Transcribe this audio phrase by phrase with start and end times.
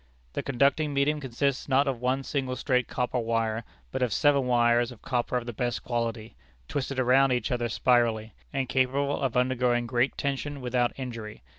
[0.33, 4.91] The conducting medium consists not of one single straight copper wire, but of seven wires
[4.91, 6.35] of copper of the best quality,
[6.67, 11.43] twisted round each other spirally, and capable of undergoing great tension without injury.